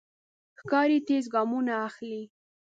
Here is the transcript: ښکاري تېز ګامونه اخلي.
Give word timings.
ښکاري 0.59 0.97
تېز 1.07 1.25
ګامونه 1.33 1.73
اخلي. 1.87 2.23